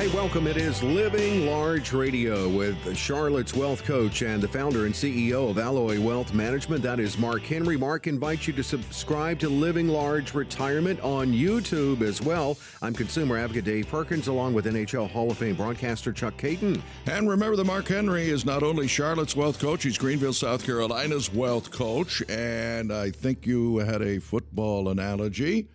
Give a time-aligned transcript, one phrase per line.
[0.00, 0.46] Hey, welcome.
[0.46, 5.58] It is Living Large Radio with Charlotte's Wealth Coach and the founder and CEO of
[5.58, 6.82] Alloy Wealth Management.
[6.82, 7.76] That is Mark Henry.
[7.76, 12.56] Mark invites you to subscribe to Living Large Retirement on YouTube as well.
[12.80, 16.80] I'm consumer advocate Dave Perkins, along with NHL Hall of Fame broadcaster Chuck Kaiton.
[17.04, 21.30] And remember that Mark Henry is not only Charlotte's Wealth Coach, he's Greenville, South Carolina's
[21.30, 22.22] Wealth Coach.
[22.26, 25.68] And I think you had a football analogy.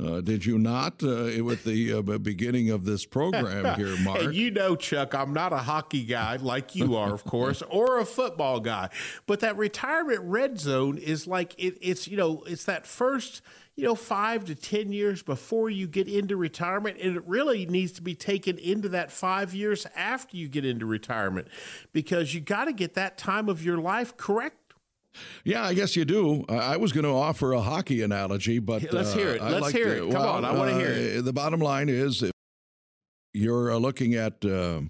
[0.00, 4.22] Uh, did you not uh, with the uh, beginning of this program here, Mark?
[4.22, 7.98] and you know, Chuck, I'm not a hockey guy like you are, of course, or
[7.98, 8.88] a football guy.
[9.26, 13.42] But that retirement red zone is like it, it's you know it's that first
[13.76, 17.92] you know five to ten years before you get into retirement, and it really needs
[17.92, 21.48] to be taken into that five years after you get into retirement,
[21.92, 24.59] because you got to get that time of your life correct
[25.44, 26.44] yeah, I guess you do.
[26.48, 29.40] I was going to offer a hockey analogy, but let's hear it.
[29.40, 30.12] Uh, let's like hear to, it.
[30.12, 31.18] Come well, on, I want to hear it.
[31.18, 32.24] Uh, the bottom line is,
[33.32, 34.82] you're uh, looking at uh,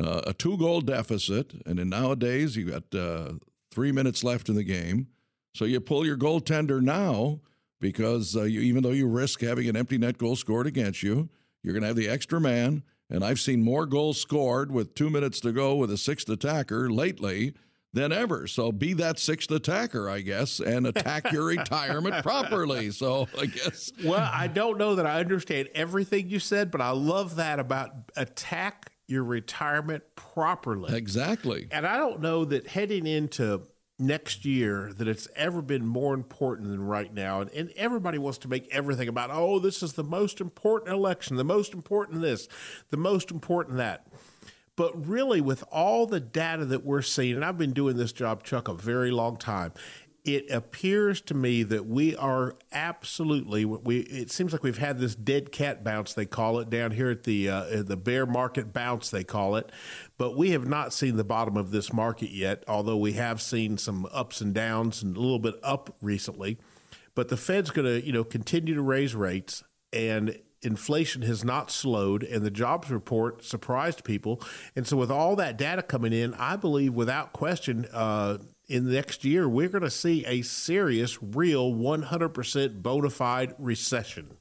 [0.00, 3.32] uh, a two-goal deficit, and then nowadays you've got uh,
[3.70, 5.08] three minutes left in the game,
[5.54, 7.40] so you pull your goaltender now
[7.80, 11.28] because you, even though you risk having an empty net goal scored against you,
[11.62, 12.82] you're going to have the extra man.
[13.08, 16.90] And I've seen more goals scored with two minutes to go with a sixth attacker
[16.90, 17.54] lately
[17.96, 18.46] than ever.
[18.46, 22.90] So be that sixth attacker, I guess, and attack your retirement properly.
[22.90, 23.90] So I guess.
[24.04, 27.90] Well, I don't know that I understand everything you said, but I love that about
[28.14, 30.94] attack your retirement properly.
[30.96, 31.68] Exactly.
[31.70, 33.62] And I don't know that heading into
[33.98, 37.40] next year that it's ever been more important than right now.
[37.40, 41.36] And, and, everybody wants to make everything about, oh, this is the most important election,
[41.36, 42.46] the most important this,
[42.90, 44.06] the most important that.
[44.76, 48.42] But really, with all the data that we're seeing, and I've been doing this job,
[48.42, 49.72] Chuck, a very long time,
[50.26, 55.14] it appears to me that we are absolutely we it seems like we've had this
[55.14, 59.08] dead cat bounce they call it down here at the uh, the bear market bounce
[59.08, 59.70] they call it.
[60.18, 63.78] But we have not seen the bottom of this market yet although we have seen
[63.78, 66.58] some ups and downs and a little bit up recently.
[67.14, 70.36] But the fed's going to you know continue to raise rates and
[70.66, 74.42] inflation has not slowed and the jobs report surprised people.
[74.74, 78.38] And so, with all that data coming in, I believe without question, uh,
[78.68, 84.36] in the next year, we're going to see a serious, real, 100% bona fide recession.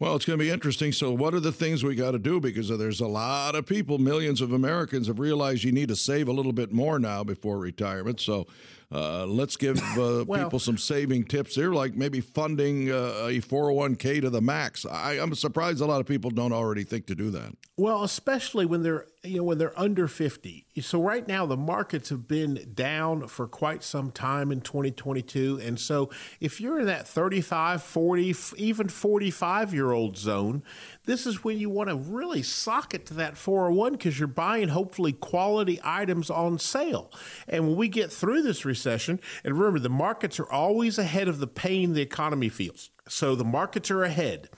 [0.00, 0.92] Well, it's going to be interesting.
[0.92, 2.38] So, what are the things we got to do?
[2.38, 6.28] Because there's a lot of people, millions of Americans have realized you need to save
[6.28, 8.20] a little bit more now before retirement.
[8.20, 8.46] So,
[8.90, 13.40] uh, let's give uh, well, people some saving tips here, like maybe funding uh, a
[13.40, 14.86] 401k to the max.
[14.86, 17.52] I, I'm surprised a lot of people don't already think to do that.
[17.76, 22.08] Well, especially when they're you know when they're under 50 so right now the markets
[22.10, 26.08] have been down for quite some time in 2022 and so
[26.40, 30.62] if you're in that 35 40 even 45 year old zone
[31.08, 34.68] this is when you want to really sock it to that 401 because you're buying
[34.68, 37.10] hopefully quality items on sale.
[37.48, 41.38] And when we get through this recession and remember the markets are always ahead of
[41.38, 42.90] the pain the economy feels.
[43.08, 44.50] So the markets are ahead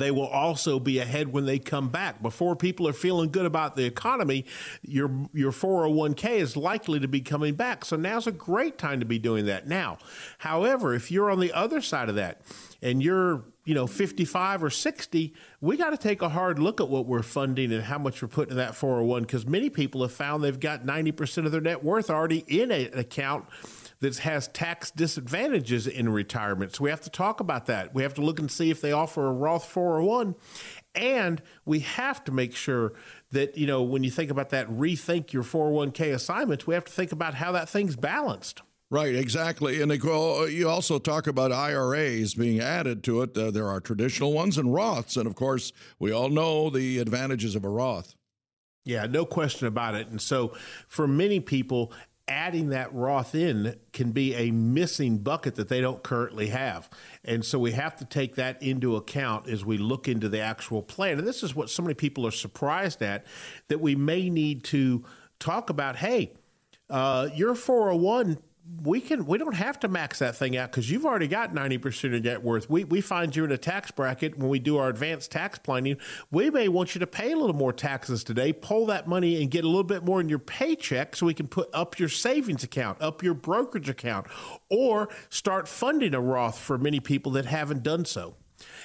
[0.00, 2.22] they will also be ahead when they come back.
[2.22, 4.44] Before people are feeling good about the economy,
[4.82, 7.84] your your 401k is likely to be coming back.
[7.84, 9.66] So now's a great time to be doing that.
[9.66, 9.98] Now,
[10.38, 12.40] however, if you're on the other side of that
[12.82, 16.88] and you're you know 55 or 60 we got to take a hard look at
[16.88, 20.12] what we're funding and how much we're putting in that 401 because many people have
[20.12, 23.46] found they've got 90% of their net worth already in an account
[24.04, 26.74] that has tax disadvantages in retirement.
[26.74, 27.94] So we have to talk about that.
[27.94, 30.34] We have to look and see if they offer a Roth 401.
[30.94, 32.92] And we have to make sure
[33.32, 36.92] that, you know, when you think about that, rethink your 401k assignments, we have to
[36.92, 38.60] think about how that thing's balanced.
[38.90, 39.80] Right, exactly.
[39.80, 43.36] And you also talk about IRAs being added to it.
[43.36, 45.16] Uh, there are traditional ones and Roths.
[45.16, 48.14] And of course, we all know the advantages of a Roth.
[48.84, 50.08] Yeah, no question about it.
[50.08, 50.52] And so
[50.88, 51.90] for many people,
[52.26, 56.88] adding that Roth in can be a missing bucket that they don't currently have.
[57.24, 60.82] And so we have to take that into account as we look into the actual
[60.82, 61.18] plan.
[61.18, 63.26] And this is what so many people are surprised at
[63.68, 65.04] that we may need to
[65.38, 66.32] talk about hey,
[66.88, 68.38] uh, your 401
[68.82, 72.16] we can we don't have to max that thing out because you've already got 90%
[72.16, 72.70] of net worth.
[72.70, 75.98] We, we find you in a tax bracket when we do our advanced tax planning.
[76.30, 79.50] We may want you to pay a little more taxes today, pull that money and
[79.50, 82.64] get a little bit more in your paycheck so we can put up your savings
[82.64, 84.26] account, up your brokerage account,
[84.70, 88.34] or start funding a Roth for many people that haven't done so.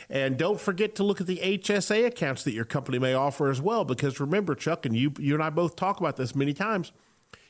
[0.10, 3.62] And don't forget to look at the HSA accounts that your company may offer as
[3.62, 6.92] well, because remember, Chuck, and you, you and I both talk about this many times,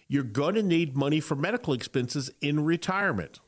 [0.10, 3.40] you're going to need money for medical expenses in retirement.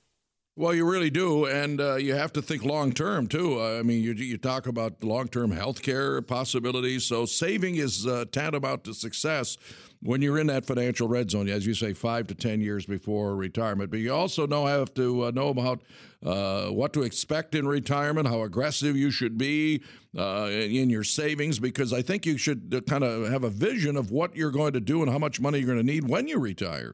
[0.58, 3.62] Well, you really do, and uh, you have to think long term too.
[3.62, 7.06] I mean, you, you talk about long term health care possibilities.
[7.06, 9.58] So saving is uh, tantamount to success
[10.02, 13.38] when you're in that financial red zone, as you say, five to ten years before
[13.38, 13.92] retirement.
[13.92, 15.84] But you also know have to uh, know about
[16.22, 19.82] uh, what to expect in retirement, how aggressive you should be
[20.18, 23.96] uh, in your savings, because I think you should uh, kind of have a vision
[23.96, 26.28] of what you're going to do and how much money you're going to need when
[26.28, 26.94] you retire.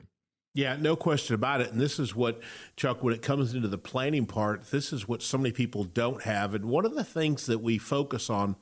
[0.57, 1.71] Yeah, no question about it.
[1.71, 2.41] And this is what,
[2.77, 6.23] Chuck, when it comes into the planning part, this is what so many people don't
[6.23, 6.55] have.
[6.55, 8.55] And one of the things that we focus on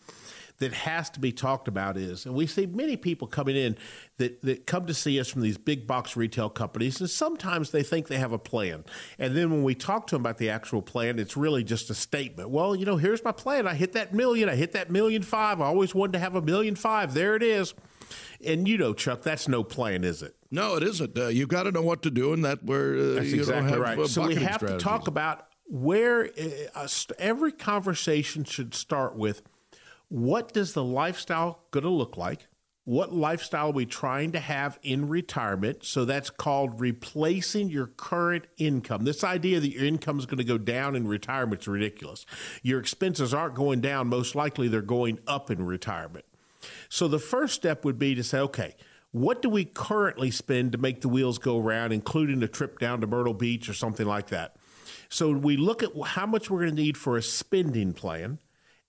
[0.58, 3.78] that has to be talked about is, and we see many people coming in
[4.18, 7.82] that, that come to see us from these big box retail companies, and sometimes they
[7.82, 8.84] think they have a plan.
[9.18, 11.94] And then when we talk to them about the actual plan, it's really just a
[11.94, 12.50] statement.
[12.50, 13.70] Well, you know, here's my plan.
[13.70, 14.50] I hit that million.
[14.50, 15.62] I hit that million five.
[15.62, 17.14] I always wanted to have a million five.
[17.14, 17.74] There it is.
[18.46, 20.36] And you know, Chuck, that's no plan, is it?
[20.52, 21.18] No, it isn't.
[21.18, 23.80] Uh, you've got to know what to do, and that where uh, that's exactly have,
[23.80, 24.00] right.
[24.00, 24.78] Uh, so we have strategies.
[24.78, 26.30] to talk about where
[26.76, 26.88] uh,
[27.18, 29.42] every conversation should start with
[30.10, 32.48] what does the lifestyle going to look like?
[32.86, 35.84] What lifestyle are we trying to have in retirement?
[35.84, 39.06] So that's called replacing your current income.
[39.06, 42.28] This idea that your income is going to go down in retirement is ridiculous.
[42.62, 44.08] Your expenses aren't going down.
[44.08, 46.26] Most likely they're going up in retirement.
[46.90, 48.76] So the first step would be to say, okay,
[49.12, 53.02] what do we currently spend to make the wheels go around, including a trip down
[53.02, 54.58] to Myrtle Beach or something like that?
[55.10, 58.40] So we look at how much we're going to need for a spending plan.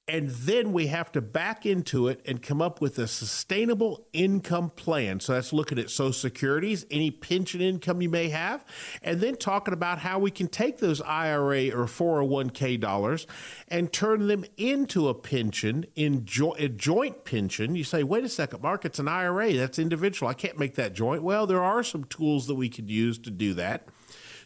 [0.08, 4.70] And then we have to back into it and come up with a sustainable income
[4.70, 5.18] plan.
[5.18, 8.64] So that's looking at Social Securities, any pension income you may have,
[9.02, 13.26] and then talking about how we can take those IRA or 401k dollars
[13.66, 17.74] and turn them into a pension, in jo- a joint pension.
[17.74, 19.54] You say, wait a second, Mark, it's an IRA.
[19.54, 20.30] That's individual.
[20.30, 21.24] I can't make that joint.
[21.24, 23.88] Well, there are some tools that we could use to do that.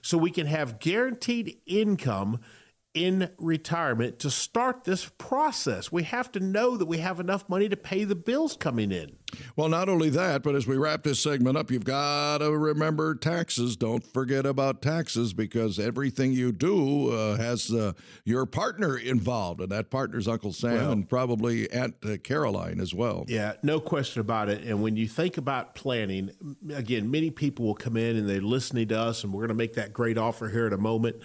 [0.03, 2.41] So we can have guaranteed income
[2.95, 5.93] in retirement to start this process.
[5.93, 9.17] We have to know that we have enough money to pay the bills coming in.
[9.55, 13.15] Well, not only that, but as we wrap this segment up, you've got to remember
[13.15, 13.77] taxes.
[13.77, 17.93] Don't forget about taxes because everything you do uh, has uh,
[18.25, 22.93] your partner involved, and that partner's Uncle Sam well, and probably Aunt uh, Caroline as
[22.93, 23.25] well.
[23.29, 24.65] Yeah, no question about it.
[24.65, 26.31] And when you think about planning,
[26.75, 29.55] again, many people will come in and they're listening to us, and we're going to
[29.55, 31.17] make that great offer here in a moment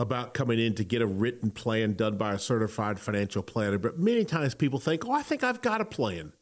[0.00, 3.76] about coming in to get a written plan done by a certified financial planner.
[3.76, 6.32] But many times people think, oh, I think I've got a plan.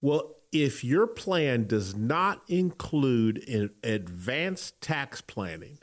[0.00, 5.78] Well, if your plan does not include an advanced tax planning,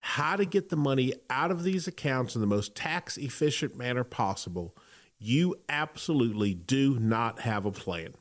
[0.00, 4.02] how to get the money out of these accounts in the most tax efficient manner
[4.02, 4.74] possible,
[5.18, 8.14] you absolutely do not have a plan.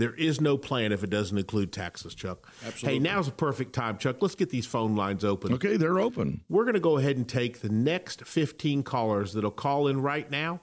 [0.00, 2.50] There is no plan if it doesn't include taxes, Chuck.
[2.64, 2.94] Absolutely.
[2.94, 4.16] Hey, now's the perfect time, Chuck.
[4.22, 5.52] Let's get these phone lines open.
[5.52, 6.40] Okay, they're open.
[6.48, 10.30] We're going to go ahead and take the next 15 callers that'll call in right
[10.30, 10.62] now,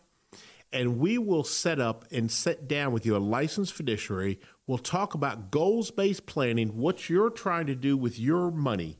[0.73, 4.39] and we will set up and sit down with you, a licensed fiduciary.
[4.65, 8.97] We'll talk about goals based planning, what you're trying to do with your money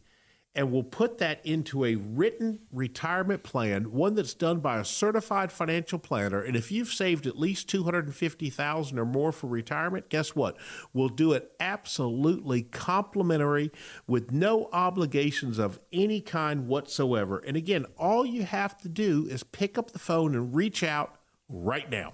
[0.58, 5.52] and we'll put that into a written retirement plan, one that's done by a certified
[5.52, 6.42] financial planner.
[6.42, 10.58] And if you've saved at least 250,000 or more for retirement, guess what?
[10.94, 13.72] We'll do it absolutely complimentary
[14.08, 17.38] with no obligations of any kind whatsoever.
[17.38, 21.20] And again, all you have to do is pick up the phone and reach out
[21.48, 22.14] right now.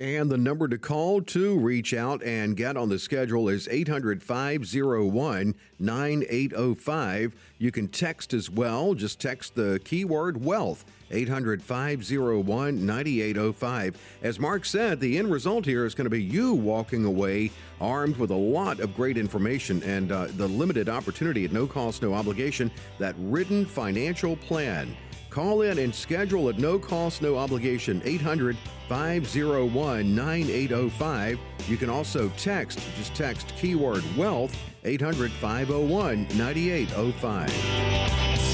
[0.00, 4.22] And the number to call to reach out and get on the schedule is 800
[4.22, 7.34] 501 9805.
[7.58, 8.94] You can text as well.
[8.94, 10.84] Just text the keyword wealth.
[11.10, 14.18] 800 501 9805.
[14.22, 17.50] As Mark said, the end result here is going to be you walking away
[17.80, 22.02] armed with a lot of great information and uh, the limited opportunity at no cost,
[22.02, 24.96] no obligation that written financial plan.
[25.30, 28.56] Call in and schedule at no cost, no obligation 800
[28.88, 31.38] 501 9805.
[31.68, 38.47] You can also text, just text keyword wealth 800 501 9805.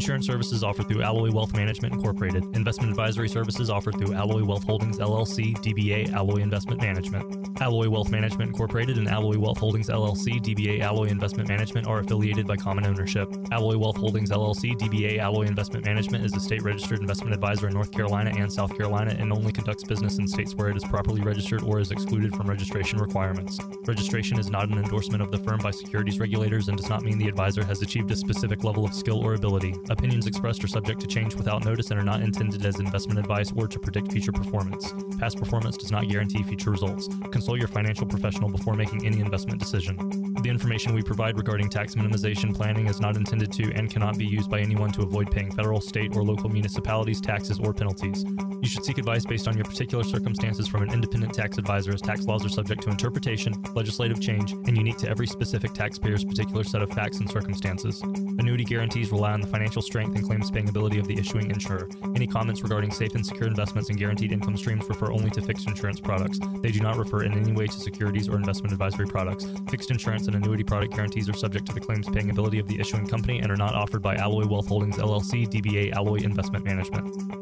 [0.00, 2.42] Insurance services offered through Alloy Wealth Management Incorporated.
[2.56, 7.60] Investment advisory services offered through Alloy Wealth Holdings LLC, DBA Alloy Investment Management.
[7.60, 12.46] Alloy Wealth Management Incorporated and Alloy Wealth Holdings LLC, DBA Alloy Investment Management are affiliated
[12.46, 13.28] by common ownership.
[13.52, 17.74] Alloy Wealth Holdings LLC, DBA Alloy Investment Management is a state registered investment advisor in
[17.74, 21.20] North Carolina and South Carolina and only conducts business in states where it is properly
[21.20, 23.58] registered or is excluded from registration requirements.
[23.86, 27.18] Registration is not an endorsement of the firm by securities regulators and does not mean
[27.18, 29.74] the advisor has achieved a specific level of skill or ability.
[29.90, 33.52] Opinions expressed are subject to change without notice and are not intended as investment advice
[33.56, 34.94] or to predict future performance.
[35.18, 37.08] Past performance does not guarantee future results.
[37.32, 39.96] Consult your financial professional before making any investment decision.
[40.42, 44.24] The information we provide regarding tax minimization planning is not intended to and cannot be
[44.24, 48.24] used by anyone to avoid paying federal, state, or local municipalities taxes or penalties.
[48.62, 52.00] You should seek advice based on your particular circumstances from an independent tax advisor as
[52.00, 56.62] tax laws are subject to interpretation, legislative change, and unique to every specific taxpayer's particular
[56.62, 58.00] set of facts and circumstances.
[58.02, 59.46] Annuity guarantees rely on the
[59.80, 61.88] financial strength and claims paying ability of the issuing insurer.
[62.14, 65.66] Any comments regarding safe and secure investments and guaranteed income streams refer only to fixed
[65.66, 66.38] insurance products.
[66.60, 69.46] They do not refer in any way to securities or investment advisory products.
[69.70, 72.78] Fixed insurance and annuity product guarantees are subject to the claims paying ability of the
[72.78, 77.39] issuing company and are not offered by Alloy Wealth Holdings LLC, DBA Alloy Investment Management.